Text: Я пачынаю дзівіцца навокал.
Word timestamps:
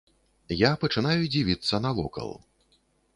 Я 0.61 0.69
пачынаю 0.83 1.21
дзівіцца 1.35 1.81
навокал. 1.87 2.29